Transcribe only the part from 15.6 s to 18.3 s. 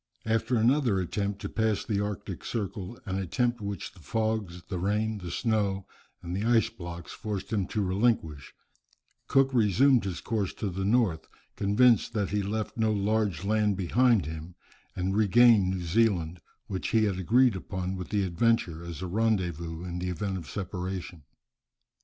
New Zealand, which he had agreed upon with the